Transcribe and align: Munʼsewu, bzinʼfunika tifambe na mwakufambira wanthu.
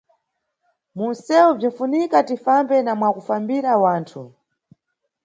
Munʼsewu, 0.97 1.51
bzinʼfunika 1.59 2.17
tifambe 2.27 2.75
na 2.85 2.91
mwakufambira 2.99 3.71
wanthu. 3.83 4.23